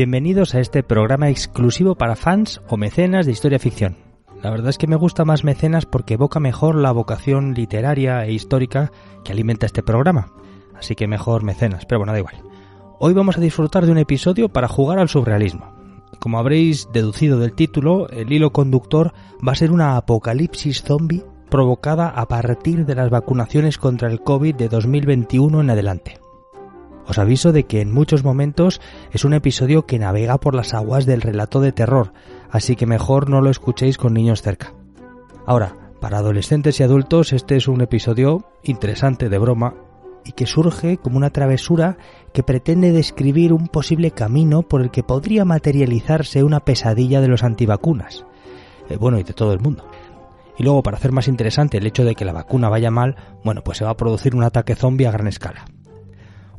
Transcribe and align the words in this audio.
Bienvenidos 0.00 0.54
a 0.54 0.60
este 0.60 0.82
programa 0.82 1.28
exclusivo 1.28 1.94
para 1.94 2.16
fans 2.16 2.62
o 2.68 2.78
mecenas 2.78 3.26
de 3.26 3.32
historia 3.32 3.58
ficción. 3.58 3.98
La 4.42 4.48
verdad 4.48 4.70
es 4.70 4.78
que 4.78 4.86
me 4.86 4.96
gusta 4.96 5.26
más 5.26 5.44
mecenas 5.44 5.84
porque 5.84 6.14
evoca 6.14 6.40
mejor 6.40 6.76
la 6.76 6.90
vocación 6.90 7.52
literaria 7.52 8.24
e 8.24 8.32
histórica 8.32 8.92
que 9.24 9.32
alimenta 9.32 9.66
este 9.66 9.82
programa. 9.82 10.32
Así 10.74 10.94
que 10.94 11.06
mejor 11.06 11.42
mecenas, 11.42 11.84
pero 11.84 11.98
bueno, 11.98 12.14
da 12.14 12.18
igual. 12.18 12.36
Hoy 12.98 13.12
vamos 13.12 13.36
a 13.36 13.42
disfrutar 13.42 13.84
de 13.84 13.92
un 13.92 13.98
episodio 13.98 14.48
para 14.48 14.68
jugar 14.68 14.98
al 14.98 15.10
surrealismo. 15.10 15.70
Como 16.18 16.38
habréis 16.38 16.88
deducido 16.94 17.38
del 17.38 17.52
título, 17.52 18.08
el 18.08 18.32
hilo 18.32 18.54
conductor 18.54 19.12
va 19.46 19.52
a 19.52 19.56
ser 19.56 19.70
una 19.70 19.98
apocalipsis 19.98 20.82
zombie 20.82 21.26
provocada 21.50 22.08
a 22.08 22.26
partir 22.26 22.86
de 22.86 22.94
las 22.94 23.10
vacunaciones 23.10 23.76
contra 23.76 24.10
el 24.10 24.22
COVID 24.22 24.54
de 24.54 24.70
2021 24.70 25.60
en 25.60 25.68
adelante. 25.68 26.20
Os 27.10 27.18
aviso 27.18 27.50
de 27.50 27.64
que 27.64 27.80
en 27.80 27.90
muchos 27.90 28.22
momentos 28.22 28.80
es 29.10 29.24
un 29.24 29.34
episodio 29.34 29.84
que 29.84 29.98
navega 29.98 30.38
por 30.38 30.54
las 30.54 30.74
aguas 30.74 31.06
del 31.06 31.22
relato 31.22 31.60
de 31.60 31.72
terror, 31.72 32.12
así 32.52 32.76
que 32.76 32.86
mejor 32.86 33.28
no 33.28 33.40
lo 33.40 33.50
escuchéis 33.50 33.98
con 33.98 34.14
niños 34.14 34.42
cerca. 34.42 34.74
Ahora, 35.44 35.74
para 36.00 36.18
adolescentes 36.18 36.78
y 36.78 36.84
adultos 36.84 37.32
este 37.32 37.56
es 37.56 37.66
un 37.66 37.80
episodio 37.80 38.44
interesante 38.62 39.28
de 39.28 39.38
broma 39.38 39.74
y 40.24 40.32
que 40.32 40.46
surge 40.46 40.98
como 40.98 41.16
una 41.16 41.30
travesura 41.30 41.98
que 42.32 42.44
pretende 42.44 42.92
describir 42.92 43.52
un 43.52 43.66
posible 43.66 44.12
camino 44.12 44.62
por 44.62 44.80
el 44.80 44.92
que 44.92 45.02
podría 45.02 45.44
materializarse 45.44 46.44
una 46.44 46.60
pesadilla 46.60 47.20
de 47.20 47.26
los 47.26 47.42
antivacunas. 47.42 48.24
Eh, 48.88 48.96
bueno, 48.98 49.18
y 49.18 49.24
de 49.24 49.32
todo 49.32 49.52
el 49.52 49.58
mundo. 49.58 49.84
Y 50.56 50.62
luego, 50.62 50.84
para 50.84 50.98
hacer 50.98 51.10
más 51.10 51.26
interesante 51.26 51.78
el 51.78 51.86
hecho 51.88 52.04
de 52.04 52.14
que 52.14 52.24
la 52.24 52.32
vacuna 52.32 52.68
vaya 52.68 52.92
mal, 52.92 53.16
bueno, 53.42 53.62
pues 53.64 53.78
se 53.78 53.84
va 53.84 53.90
a 53.90 53.96
producir 53.96 54.36
un 54.36 54.44
ataque 54.44 54.76
zombie 54.76 55.08
a 55.08 55.10
gran 55.10 55.26
escala. 55.26 55.64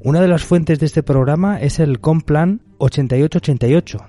Una 0.03 0.19
de 0.19 0.27
las 0.27 0.43
fuentes 0.43 0.79
de 0.79 0.87
este 0.87 1.03
programa 1.03 1.59
es 1.59 1.79
el 1.79 1.99
Complan 1.99 2.61
8888, 2.79 3.99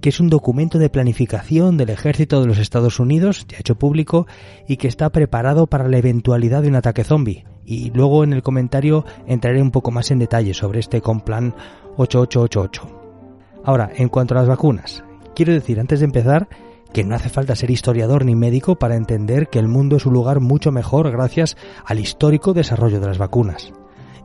que 0.00 0.08
es 0.08 0.18
un 0.18 0.30
documento 0.30 0.80
de 0.80 0.90
planificación 0.90 1.76
del 1.76 1.90
ejército 1.90 2.40
de 2.40 2.48
los 2.48 2.58
Estados 2.58 2.98
Unidos, 2.98 3.46
ya 3.46 3.58
hecho 3.58 3.76
público, 3.76 4.26
y 4.66 4.78
que 4.78 4.88
está 4.88 5.10
preparado 5.10 5.68
para 5.68 5.86
la 5.86 5.96
eventualidad 5.96 6.62
de 6.62 6.68
un 6.70 6.74
ataque 6.74 7.04
zombie. 7.04 7.44
Y 7.64 7.90
luego 7.90 8.24
en 8.24 8.32
el 8.32 8.42
comentario 8.42 9.04
entraré 9.28 9.62
un 9.62 9.70
poco 9.70 9.92
más 9.92 10.10
en 10.10 10.18
detalle 10.18 10.54
sobre 10.54 10.80
este 10.80 11.00
Complan 11.00 11.54
8888. 11.98 13.62
Ahora, 13.62 13.92
en 13.94 14.08
cuanto 14.08 14.34
a 14.34 14.38
las 14.38 14.48
vacunas, 14.48 15.04
quiero 15.36 15.52
decir 15.52 15.78
antes 15.78 16.00
de 16.00 16.06
empezar 16.06 16.48
que 16.92 17.04
no 17.04 17.14
hace 17.14 17.28
falta 17.28 17.54
ser 17.54 17.70
historiador 17.70 18.24
ni 18.24 18.34
médico 18.34 18.74
para 18.74 18.96
entender 18.96 19.46
que 19.50 19.60
el 19.60 19.68
mundo 19.68 19.98
es 19.98 20.06
un 20.06 20.14
lugar 20.14 20.40
mucho 20.40 20.72
mejor 20.72 21.12
gracias 21.12 21.56
al 21.84 22.00
histórico 22.00 22.54
desarrollo 22.54 22.98
de 22.98 23.06
las 23.06 23.18
vacunas 23.18 23.72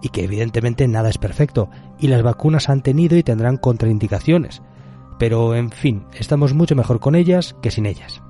y 0.03 0.09
que 0.09 0.25
evidentemente 0.25 0.87
nada 0.87 1.09
es 1.09 1.17
perfecto, 1.17 1.69
y 1.97 2.07
las 2.07 2.21
vacunas 2.21 2.69
han 2.69 2.83
tenido 2.83 3.15
y 3.15 3.23
tendrán 3.23 3.55
contraindicaciones, 3.55 4.61
pero 5.17 5.55
en 5.55 5.71
fin, 5.71 6.03
estamos 6.13 6.53
mucho 6.53 6.75
mejor 6.75 6.99
con 6.99 7.15
ellas 7.15 7.55
que 7.61 7.71
sin 7.71 7.85
ellas. 7.85 8.21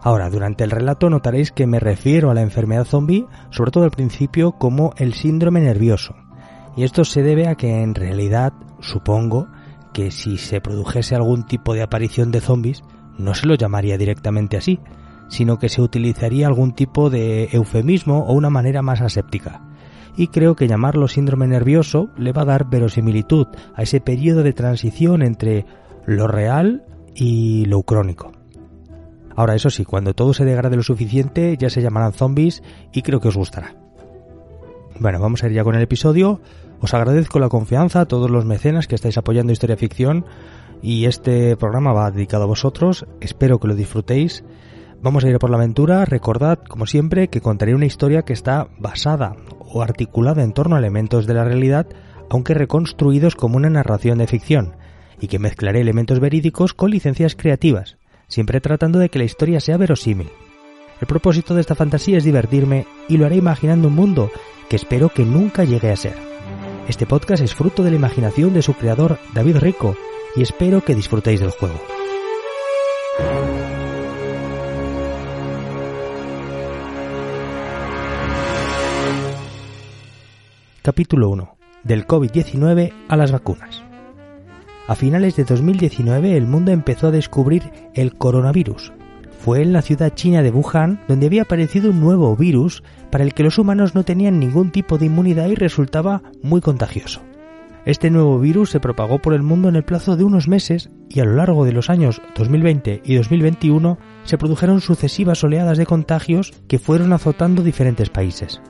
Ahora, 0.00 0.30
durante 0.30 0.62
el 0.62 0.70
relato 0.70 1.10
notaréis 1.10 1.50
que 1.50 1.66
me 1.66 1.80
refiero 1.80 2.30
a 2.30 2.34
la 2.34 2.42
enfermedad 2.42 2.84
zombie, 2.84 3.26
sobre 3.50 3.72
todo 3.72 3.82
al 3.82 3.90
principio, 3.90 4.52
como 4.52 4.92
el 4.96 5.14
síndrome 5.14 5.60
nervioso. 5.60 6.14
Y 6.76 6.84
esto 6.84 7.04
se 7.04 7.24
debe 7.24 7.48
a 7.48 7.56
que 7.56 7.82
en 7.82 7.96
realidad 7.96 8.52
supongo 8.78 9.48
que 9.92 10.12
si 10.12 10.38
se 10.38 10.60
produjese 10.60 11.16
algún 11.16 11.44
tipo 11.44 11.74
de 11.74 11.82
aparición 11.82 12.30
de 12.30 12.40
zombies, 12.40 12.84
no 13.18 13.34
se 13.34 13.48
lo 13.48 13.56
llamaría 13.56 13.98
directamente 13.98 14.56
así, 14.56 14.78
sino 15.28 15.58
que 15.58 15.68
se 15.68 15.82
utilizaría 15.82 16.46
algún 16.46 16.72
tipo 16.72 17.10
de 17.10 17.48
eufemismo 17.50 18.20
o 18.20 18.34
una 18.34 18.48
manera 18.48 18.82
más 18.82 19.00
aséptica 19.00 19.67
y 20.18 20.26
creo 20.26 20.56
que 20.56 20.66
llamarlo 20.66 21.06
síndrome 21.06 21.46
nervioso 21.46 22.08
le 22.18 22.32
va 22.32 22.42
a 22.42 22.46
dar 22.46 22.68
verosimilitud 22.68 23.46
a 23.76 23.82
ese 23.82 24.00
periodo 24.00 24.42
de 24.42 24.52
transición 24.52 25.22
entre 25.22 25.64
lo 26.06 26.26
real 26.26 26.84
y 27.14 27.64
lo 27.66 27.84
crónico. 27.84 28.32
Ahora, 29.36 29.54
eso 29.54 29.70
sí, 29.70 29.84
cuando 29.84 30.14
todo 30.14 30.34
se 30.34 30.44
degrade 30.44 30.74
lo 30.74 30.82
suficiente 30.82 31.56
ya 31.56 31.70
se 31.70 31.82
llamarán 31.82 32.12
zombies 32.12 32.64
y 32.92 33.02
creo 33.02 33.20
que 33.20 33.28
os 33.28 33.36
gustará. 33.36 33.76
Bueno, 34.98 35.20
vamos 35.20 35.44
a 35.44 35.46
ir 35.46 35.52
ya 35.52 35.62
con 35.62 35.76
el 35.76 35.82
episodio. 35.82 36.40
Os 36.80 36.94
agradezco 36.94 37.38
la 37.38 37.48
confianza 37.48 38.00
a 38.00 38.06
todos 38.06 38.28
los 38.28 38.44
mecenas 38.44 38.88
que 38.88 38.96
estáis 38.96 39.18
apoyando 39.18 39.52
Historia 39.52 39.76
Ficción 39.76 40.26
y 40.82 41.04
este 41.04 41.56
programa 41.56 41.92
va 41.92 42.10
dedicado 42.10 42.42
a 42.42 42.48
vosotros. 42.48 43.06
Espero 43.20 43.60
que 43.60 43.68
lo 43.68 43.76
disfrutéis. 43.76 44.44
Vamos 45.00 45.22
a 45.22 45.28
ir 45.28 45.38
por 45.38 45.50
la 45.50 45.58
aventura. 45.58 46.04
Recordad, 46.04 46.58
como 46.68 46.86
siempre, 46.86 47.28
que 47.28 47.40
contaré 47.40 47.76
una 47.76 47.86
historia 47.86 48.22
que 48.22 48.32
está 48.32 48.66
basada 48.80 49.36
o 49.70 49.82
articulada 49.82 50.42
en 50.42 50.52
torno 50.52 50.76
a 50.76 50.78
elementos 50.78 51.26
de 51.26 51.34
la 51.34 51.44
realidad, 51.44 51.86
aunque 52.30 52.54
reconstruidos 52.54 53.36
como 53.36 53.56
una 53.56 53.70
narración 53.70 54.18
de 54.18 54.26
ficción, 54.26 54.76
y 55.20 55.28
que 55.28 55.38
mezclaré 55.38 55.80
elementos 55.80 56.20
verídicos 56.20 56.74
con 56.74 56.90
licencias 56.90 57.34
creativas, 57.34 57.96
siempre 58.28 58.60
tratando 58.60 58.98
de 58.98 59.08
que 59.08 59.18
la 59.18 59.24
historia 59.24 59.60
sea 59.60 59.76
verosímil. 59.76 60.28
El 61.00 61.06
propósito 61.06 61.54
de 61.54 61.60
esta 61.60 61.74
fantasía 61.74 62.18
es 62.18 62.24
divertirme 62.24 62.86
y 63.08 63.16
lo 63.16 63.26
haré 63.26 63.36
imaginando 63.36 63.88
un 63.88 63.94
mundo 63.94 64.30
que 64.68 64.76
espero 64.76 65.08
que 65.08 65.24
nunca 65.24 65.64
llegue 65.64 65.90
a 65.90 65.96
ser. 65.96 66.14
Este 66.88 67.06
podcast 67.06 67.42
es 67.42 67.54
fruto 67.54 67.82
de 67.82 67.90
la 67.90 67.96
imaginación 67.96 68.54
de 68.54 68.62
su 68.62 68.74
creador 68.74 69.18
David 69.34 69.58
Rico 69.58 69.96
y 70.34 70.42
espero 70.42 70.82
que 70.82 70.94
disfrutéis 70.94 71.40
del 71.40 71.50
juego. 71.50 71.78
Capítulo 80.88 81.28
1. 81.28 81.58
Del 81.84 82.06
COVID-19 82.06 82.94
a 83.08 83.16
las 83.18 83.30
vacunas. 83.30 83.82
A 84.86 84.94
finales 84.94 85.36
de 85.36 85.44
2019 85.44 86.34
el 86.34 86.46
mundo 86.46 86.72
empezó 86.72 87.08
a 87.08 87.10
descubrir 87.10 87.70
el 87.92 88.16
coronavirus. 88.16 88.94
Fue 89.38 89.60
en 89.60 89.74
la 89.74 89.82
ciudad 89.82 90.14
china 90.14 90.42
de 90.42 90.50
Wuhan 90.50 90.98
donde 91.06 91.26
había 91.26 91.42
aparecido 91.42 91.90
un 91.90 92.00
nuevo 92.00 92.34
virus 92.36 92.82
para 93.10 93.22
el 93.22 93.34
que 93.34 93.42
los 93.42 93.58
humanos 93.58 93.94
no 93.94 94.02
tenían 94.04 94.40
ningún 94.40 94.70
tipo 94.70 94.96
de 94.96 95.04
inmunidad 95.04 95.48
y 95.48 95.56
resultaba 95.56 96.22
muy 96.42 96.62
contagioso. 96.62 97.20
Este 97.84 98.08
nuevo 98.08 98.38
virus 98.38 98.70
se 98.70 98.80
propagó 98.80 99.18
por 99.18 99.34
el 99.34 99.42
mundo 99.42 99.68
en 99.68 99.76
el 99.76 99.84
plazo 99.84 100.16
de 100.16 100.24
unos 100.24 100.48
meses 100.48 100.88
y 101.10 101.20
a 101.20 101.26
lo 101.26 101.34
largo 101.34 101.66
de 101.66 101.72
los 101.72 101.90
años 101.90 102.22
2020 102.34 103.02
y 103.04 103.14
2021 103.14 103.98
se 104.24 104.38
produjeron 104.38 104.80
sucesivas 104.80 105.44
oleadas 105.44 105.76
de 105.76 105.84
contagios 105.84 106.54
que 106.66 106.78
fueron 106.78 107.12
azotando 107.12 107.62
diferentes 107.62 108.08
países 108.08 108.62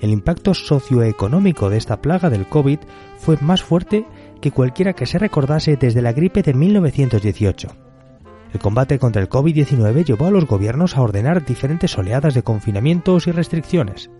el 0.00 0.10
impacto 0.10 0.54
socioeconómico 0.54 1.70
de 1.70 1.76
esta 1.76 2.00
plaga 2.00 2.30
del 2.30 2.46
COVID 2.46 2.78
fue 3.18 3.36
más 3.40 3.62
fuerte 3.62 4.06
que 4.40 4.50
cualquiera 4.50 4.92
que 4.92 5.06
se 5.06 5.18
recordase 5.18 5.76
desde 5.76 6.02
la 6.02 6.12
gripe 6.12 6.42
de 6.42 6.54
1918. 6.54 7.68
El 8.52 8.60
combate 8.60 8.98
contra 8.98 9.20
el 9.20 9.28
COVID-19 9.28 10.04
llevó 10.04 10.26
a 10.26 10.30
los 10.30 10.46
gobiernos 10.46 10.96
a 10.96 11.02
ordenar 11.02 11.44
diferentes 11.44 11.96
oleadas 11.98 12.34
de 12.34 12.42
confinamientos 12.42 13.26
y 13.26 13.32
restricciones. 13.32 14.10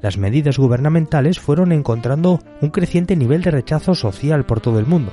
Las 0.00 0.16
medidas 0.16 0.58
gubernamentales 0.58 1.38
fueron 1.38 1.70
encontrando 1.70 2.40
un 2.60 2.70
creciente 2.70 3.14
nivel 3.14 3.42
de 3.42 3.50
rechazo 3.50 3.94
social 3.94 4.46
por 4.46 4.60
todo 4.60 4.78
el 4.78 4.86
mundo, 4.86 5.12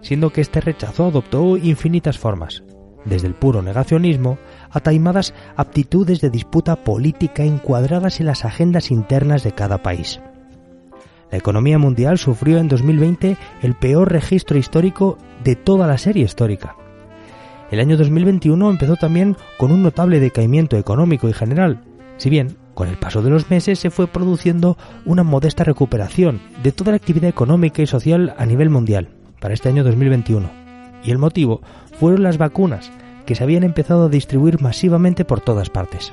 siendo 0.00 0.30
que 0.30 0.40
este 0.40 0.60
rechazo 0.60 1.06
adoptó 1.06 1.56
infinitas 1.56 2.18
formas, 2.18 2.62
desde 3.04 3.26
el 3.26 3.34
puro 3.34 3.62
negacionismo 3.62 4.38
a 4.70 4.80
taimadas 4.80 5.34
aptitudes 5.56 6.20
de 6.20 6.30
disputa 6.30 6.76
política 6.76 7.44
encuadradas 7.44 8.20
en 8.20 8.26
las 8.26 8.44
agendas 8.44 8.90
internas 8.90 9.42
de 9.42 9.52
cada 9.52 9.82
país. 9.82 10.20
La 11.30 11.38
economía 11.38 11.78
mundial 11.78 12.18
sufrió 12.18 12.58
en 12.58 12.68
2020 12.68 13.38
el 13.62 13.74
peor 13.74 14.12
registro 14.12 14.58
histórico 14.58 15.16
de 15.42 15.56
toda 15.56 15.86
la 15.86 15.96
serie 15.96 16.24
histórica. 16.24 16.76
El 17.70 17.80
año 17.80 17.96
2021 17.96 18.68
empezó 18.68 18.96
también 18.96 19.36
con 19.56 19.72
un 19.72 19.82
notable 19.82 20.20
decaimiento 20.20 20.76
económico 20.76 21.30
y 21.30 21.32
general, 21.32 21.80
si 22.18 22.28
bien 22.28 22.58
con 22.74 22.88
el 22.88 22.98
paso 22.98 23.22
de 23.22 23.30
los 23.30 23.50
meses 23.50 23.78
se 23.78 23.90
fue 23.90 24.06
produciendo 24.06 24.76
una 25.06 25.22
modesta 25.22 25.64
recuperación 25.64 26.40
de 26.62 26.72
toda 26.72 26.92
la 26.92 26.96
actividad 26.96 27.30
económica 27.30 27.80
y 27.80 27.86
social 27.86 28.34
a 28.36 28.44
nivel 28.44 28.68
mundial 28.68 29.08
para 29.40 29.54
este 29.54 29.70
año 29.70 29.84
2021. 29.84 30.61
Y 31.04 31.10
el 31.10 31.18
motivo 31.18 31.60
fueron 31.98 32.22
las 32.22 32.38
vacunas, 32.38 32.90
que 33.26 33.34
se 33.34 33.44
habían 33.44 33.64
empezado 33.64 34.06
a 34.06 34.08
distribuir 34.08 34.60
masivamente 34.60 35.24
por 35.24 35.40
todas 35.40 35.70
partes. 35.70 36.12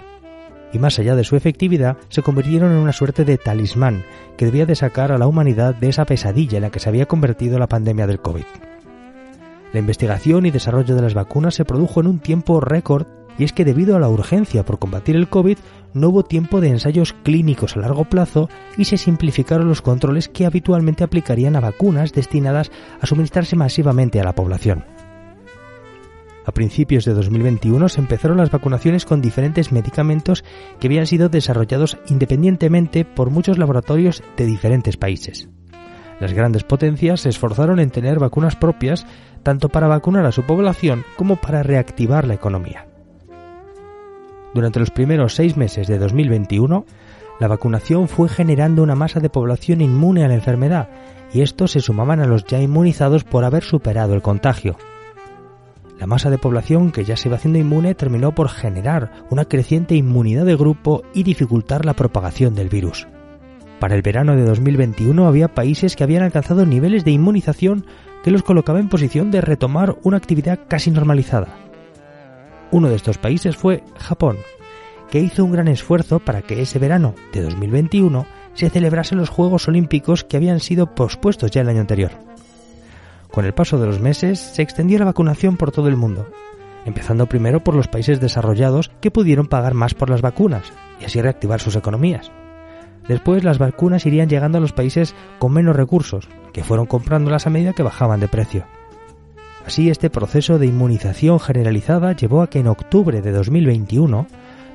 Y 0.71 0.79
más 0.79 0.99
allá 0.99 1.15
de 1.15 1.23
su 1.23 1.35
efectividad, 1.35 1.97
se 2.09 2.21
convirtieron 2.21 2.71
en 2.71 2.77
una 2.77 2.93
suerte 2.93 3.25
de 3.25 3.37
talismán 3.37 4.03
que 4.37 4.45
debía 4.45 4.65
de 4.65 4.75
sacar 4.75 5.11
a 5.11 5.17
la 5.17 5.27
humanidad 5.27 5.73
de 5.75 5.89
esa 5.89 6.05
pesadilla 6.05 6.57
en 6.57 6.63
la 6.63 6.69
que 6.69 6.79
se 6.79 6.89
había 6.89 7.07
convertido 7.07 7.57
la 7.57 7.67
pandemia 7.67 8.07
del 8.07 8.21
COVID. 8.21 8.45
La 9.73 9.79
investigación 9.79 10.45
y 10.45 10.51
desarrollo 10.51 10.95
de 10.95 11.01
las 11.01 11.13
vacunas 11.13 11.55
se 11.55 11.65
produjo 11.65 12.01
en 12.01 12.07
un 12.07 12.19
tiempo 12.19 12.59
récord 12.59 13.07
y 13.39 13.45
es 13.45 13.53
que 13.53 13.65
debido 13.65 13.95
a 13.95 13.99
la 13.99 14.09
urgencia 14.09 14.63
por 14.63 14.77
combatir 14.77 15.15
el 15.15 15.29
COVID 15.29 15.57
no 15.93 16.09
hubo 16.09 16.23
tiempo 16.23 16.61
de 16.61 16.67
ensayos 16.67 17.13
clínicos 17.13 17.75
a 17.75 17.79
largo 17.79 18.05
plazo 18.05 18.49
y 18.77 18.85
se 18.85 18.97
simplificaron 18.97 19.67
los 19.67 19.81
controles 19.81 20.27
que 20.27 20.45
habitualmente 20.45 21.03
aplicarían 21.03 21.55
a 21.55 21.61
vacunas 21.61 22.11
destinadas 22.11 22.69
a 23.01 23.07
suministrarse 23.07 23.55
masivamente 23.55 24.19
a 24.19 24.25
la 24.25 24.35
población. 24.35 24.85
A 26.45 26.51
principios 26.51 27.05
de 27.05 27.13
2021 27.13 27.89
se 27.89 28.01
empezaron 28.01 28.37
las 28.37 28.51
vacunaciones 28.51 29.05
con 29.05 29.21
diferentes 29.21 29.71
medicamentos 29.71 30.43
que 30.79 30.87
habían 30.87 31.07
sido 31.07 31.29
desarrollados 31.29 31.97
independientemente 32.07 33.05
por 33.05 33.29
muchos 33.29 33.57
laboratorios 33.57 34.23
de 34.35 34.45
diferentes 34.45 34.97
países. 34.97 35.47
Las 36.19 36.33
grandes 36.33 36.63
potencias 36.63 37.21
se 37.21 37.29
esforzaron 37.29 37.79
en 37.79 37.91
tener 37.91 38.19
vacunas 38.19 38.55
propias 38.55 39.05
tanto 39.43 39.69
para 39.69 39.87
vacunar 39.87 40.25
a 40.25 40.31
su 40.33 40.43
población 40.43 41.05
como 41.15 41.37
para 41.37 41.63
reactivar 41.63 42.27
la 42.27 42.33
economía. 42.33 42.88
Durante 44.53 44.79
los 44.79 44.89
primeros 44.89 45.35
seis 45.35 45.57
meses 45.57 45.87
de 45.87 45.99
2021, 45.99 46.85
la 47.39 47.47
vacunación 47.47 48.07
fue 48.07 48.27
generando 48.29 48.83
una 48.83 48.95
masa 48.95 49.19
de 49.19 49.29
población 49.29 49.81
inmune 49.81 50.25
a 50.25 50.27
la 50.27 50.33
enfermedad, 50.33 50.89
y 51.31 51.41
estos 51.41 51.71
se 51.71 51.79
sumaban 51.79 52.19
a 52.19 52.25
los 52.25 52.45
ya 52.45 52.59
inmunizados 52.59 53.23
por 53.23 53.43
haber 53.43 53.63
superado 53.63 54.13
el 54.13 54.21
contagio. 54.21 54.77
La 55.99 56.07
masa 56.07 56.29
de 56.29 56.37
población 56.37 56.91
que 56.91 57.03
ya 57.03 57.15
se 57.15 57.27
iba 57.27 57.37
haciendo 57.37 57.59
inmune 57.59 57.93
terminó 57.93 58.33
por 58.33 58.49
generar 58.49 59.11
una 59.29 59.45
creciente 59.45 59.95
inmunidad 59.95 60.45
de 60.45 60.55
grupo 60.55 61.03
y 61.13 61.23
dificultar 61.23 61.85
la 61.85 61.93
propagación 61.93 62.55
del 62.55 62.69
virus. 62.69 63.07
Para 63.79 63.95
el 63.95 64.01
verano 64.01 64.35
de 64.35 64.43
2021 64.43 65.27
había 65.27 65.49
países 65.49 65.95
que 65.95 66.03
habían 66.03 66.23
alcanzado 66.23 66.65
niveles 66.65 67.05
de 67.05 67.11
inmunización 67.11 67.85
que 68.23 68.31
los 68.31 68.43
colocaba 68.43 68.79
en 68.79 68.89
posición 68.89 69.29
de 69.31 69.41
retomar 69.41 69.97
una 70.03 70.17
actividad 70.17 70.59
casi 70.67 70.91
normalizada. 70.91 71.68
Uno 72.71 72.89
de 72.89 72.95
estos 72.95 73.17
países 73.17 73.57
fue 73.57 73.83
Japón, 73.97 74.37
que 75.09 75.19
hizo 75.19 75.43
un 75.43 75.51
gran 75.51 75.67
esfuerzo 75.67 76.19
para 76.19 76.43
que 76.43 76.61
ese 76.61 76.77
verano 76.77 77.15
de 77.33 77.41
2021 77.41 78.25
se 78.53 78.69
celebrasen 78.69 79.17
los 79.17 79.29
Juegos 79.29 79.67
Olímpicos 79.67 80.23
que 80.23 80.37
habían 80.37 80.59
sido 80.59 80.93
pospuestos 80.93 81.49
ya 81.49 81.61
el 81.61 81.69
año 81.69 81.81
anterior. 81.81 82.11
Con 83.31 83.45
el 83.45 83.53
paso 83.53 83.79
de 83.79 83.87
los 83.87 83.99
meses 83.99 84.39
se 84.39 84.61
extendió 84.61 84.99
la 84.99 85.05
vacunación 85.05 85.57
por 85.57 85.71
todo 85.71 85.87
el 85.87 85.95
mundo, 85.95 86.29
empezando 86.85 87.27
primero 87.27 87.63
por 87.63 87.75
los 87.75 87.87
países 87.87 88.19
desarrollados 88.19 88.91
que 89.01 89.11
pudieron 89.11 89.47
pagar 89.47 89.73
más 89.73 89.93
por 89.95 90.09
las 90.09 90.21
vacunas 90.21 90.71
y 90.99 91.05
así 91.05 91.21
reactivar 91.21 91.59
sus 91.59 91.75
economías. 91.75 92.31
Después 93.07 93.43
las 93.43 93.57
vacunas 93.57 94.05
irían 94.05 94.29
llegando 94.29 94.59
a 94.59 94.61
los 94.61 94.73
países 94.73 95.15
con 95.39 95.53
menos 95.53 95.75
recursos, 95.75 96.27
que 96.53 96.63
fueron 96.63 96.85
comprándolas 96.85 97.47
a 97.47 97.49
medida 97.49 97.73
que 97.73 97.81
bajaban 97.81 98.19
de 98.19 98.27
precio. 98.27 98.65
Así, 99.65 99.89
este 99.89 100.09
proceso 100.09 100.57
de 100.57 100.67
inmunización 100.67 101.39
generalizada 101.39 102.15
llevó 102.15 102.41
a 102.41 102.49
que 102.49 102.59
en 102.59 102.67
octubre 102.67 103.21
de 103.21 103.31
2021 103.31 104.27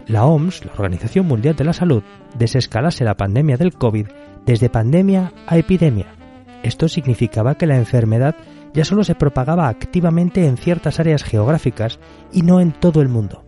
la 0.06 0.25
OMS, 0.26 0.64
la 0.64 0.72
Organización 0.72 1.26
Mundial 1.26 1.56
de 1.56 1.64
la 1.64 1.72
Salud, 1.72 2.02
desescalase 2.38 3.04
la 3.04 3.16
pandemia 3.16 3.56
del 3.56 3.72
COVID 3.72 4.06
desde 4.44 4.69
pandemia 4.69 5.32
a 5.46 5.56
epidemia. 5.56 6.14
Esto 6.62 6.88
significaba 6.88 7.56
que 7.56 7.66
la 7.66 7.76
enfermedad 7.76 8.36
ya 8.75 8.84
solo 8.84 9.04
se 9.04 9.14
propagaba 9.14 9.69
activamente 9.69 10.46
en 10.46 10.56
ciertas 10.56 11.00
áreas 11.00 11.22
geográficas 11.22 11.98
y 12.32 12.42
no 12.42 12.60
en 12.60 12.72
todo 12.72 13.00
el 13.00 13.08
mundo. 13.08 13.44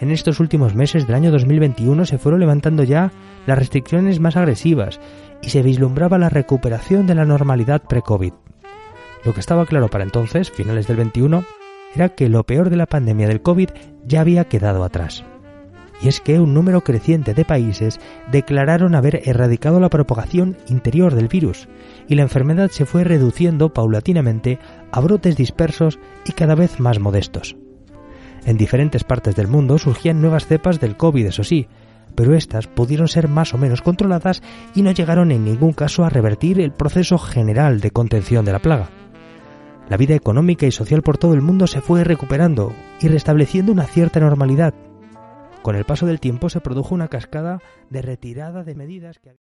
En 0.00 0.10
estos 0.10 0.38
últimos 0.40 0.74
meses 0.74 1.06
del 1.06 1.16
año 1.16 1.30
2021 1.30 2.04
se 2.04 2.18
fueron 2.18 2.40
levantando 2.40 2.84
ya 2.84 3.10
las 3.46 3.58
restricciones 3.58 4.20
más 4.20 4.36
agresivas 4.36 5.00
y 5.42 5.50
se 5.50 5.62
vislumbraba 5.62 6.18
la 6.18 6.28
recuperación 6.28 7.06
de 7.06 7.14
la 7.14 7.24
normalidad 7.24 7.82
pre-COVID. 7.82 8.32
Lo 9.24 9.34
que 9.34 9.40
estaba 9.40 9.66
claro 9.66 9.88
para 9.88 10.04
entonces, 10.04 10.50
finales 10.50 10.86
del 10.86 10.96
21, 10.96 11.44
era 11.94 12.10
que 12.10 12.28
lo 12.28 12.44
peor 12.44 12.70
de 12.70 12.76
la 12.76 12.86
pandemia 12.86 13.28
del 13.28 13.42
COVID 13.42 13.70
ya 14.04 14.20
había 14.20 14.44
quedado 14.44 14.84
atrás. 14.84 15.24
Y 16.00 16.08
es 16.08 16.20
que 16.20 16.38
un 16.38 16.54
número 16.54 16.82
creciente 16.82 17.34
de 17.34 17.44
países 17.44 17.98
declararon 18.30 18.94
haber 18.94 19.28
erradicado 19.28 19.80
la 19.80 19.88
propagación 19.88 20.56
interior 20.68 21.14
del 21.14 21.26
virus, 21.26 21.68
y 22.06 22.14
la 22.14 22.22
enfermedad 22.22 22.70
se 22.70 22.86
fue 22.86 23.02
reduciendo 23.02 23.72
paulatinamente 23.72 24.58
a 24.92 25.00
brotes 25.00 25.36
dispersos 25.36 25.98
y 26.24 26.32
cada 26.32 26.54
vez 26.54 26.78
más 26.78 27.00
modestos. 27.00 27.56
En 28.44 28.56
diferentes 28.56 29.02
partes 29.02 29.34
del 29.34 29.48
mundo 29.48 29.78
surgían 29.78 30.20
nuevas 30.20 30.46
cepas 30.46 30.78
del 30.78 30.96
COVID, 30.96 31.26
eso 31.26 31.42
sí, 31.42 31.66
pero 32.14 32.34
éstas 32.34 32.66
pudieron 32.66 33.08
ser 33.08 33.28
más 33.28 33.52
o 33.52 33.58
menos 33.58 33.82
controladas 33.82 34.42
y 34.74 34.82
no 34.82 34.92
llegaron 34.92 35.32
en 35.32 35.44
ningún 35.44 35.72
caso 35.72 36.04
a 36.04 36.10
revertir 36.10 36.60
el 36.60 36.72
proceso 36.72 37.18
general 37.18 37.80
de 37.80 37.90
contención 37.90 38.44
de 38.44 38.52
la 38.52 38.58
plaga. 38.60 38.90
La 39.88 39.96
vida 39.96 40.14
económica 40.14 40.66
y 40.66 40.70
social 40.70 41.02
por 41.02 41.16
todo 41.16 41.32
el 41.32 41.40
mundo 41.40 41.66
se 41.66 41.80
fue 41.80 42.04
recuperando 42.04 42.74
y 43.00 43.08
restableciendo 43.08 43.72
una 43.72 43.84
cierta 43.84 44.20
normalidad. 44.20 44.74
Con 45.62 45.76
el 45.76 45.84
paso 45.84 46.04
del 46.04 46.20
tiempo 46.20 46.50
se 46.50 46.60
produjo 46.60 46.94
una 46.94 47.08
cascada 47.08 47.60
de 47.88 48.02
retirada 48.02 48.64
de 48.64 48.74
medidas 48.74 49.18
que... 49.18 49.36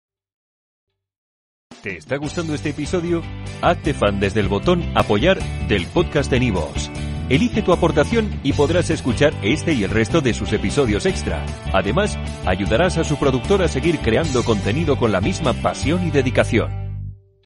¿Te 1.84 1.98
está 1.98 2.16
gustando 2.16 2.54
este 2.54 2.70
episodio? 2.70 3.22
Hazte 3.62 3.94
fan 3.94 4.22
desde 4.22 4.40
el 4.40 4.48
botón 4.48 4.84
apoyar 4.96 5.38
del 5.68 5.86
podcast 5.88 6.32
de 6.32 6.40
Nivos. 6.40 6.90
Elige 7.30 7.62
tu 7.62 7.74
aportación 7.74 8.40
y 8.42 8.54
podrás 8.54 8.90
escuchar 8.90 9.34
este 9.44 9.74
y 9.74 9.84
el 9.84 9.92
resto 9.92 10.22
de 10.22 10.34
sus 10.34 10.54
episodios 10.54 11.06
extra. 11.06 11.46
Además, 11.74 12.18
ayudarás 12.46 12.98
a 12.98 13.04
su 13.04 13.18
productor 13.18 13.62
a 13.62 13.68
seguir 13.68 14.00
creando 14.00 14.44
contenido 14.44 14.98
con 14.98 15.12
la 15.12 15.20
misma 15.20 15.52
pasión 15.54 16.08
y 16.08 16.12
dedicación. 16.12 16.87